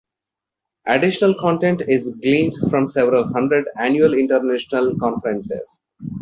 [0.87, 5.79] Additional content is gleaned from several hundred annual international conferences.